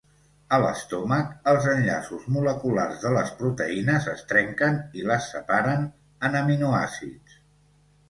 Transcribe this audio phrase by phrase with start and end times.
[0.55, 5.89] A l'estómac els enllaços moleculars de les proteïnes es trenquen i les separen
[6.27, 7.43] en aminoàcids.